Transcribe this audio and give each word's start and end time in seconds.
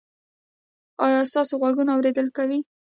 ایا 1.05 1.19
ستاسو 1.31 1.53
غوږونه 1.61 1.91
اوریدل 1.93 2.27
کوي؟ 2.37 2.59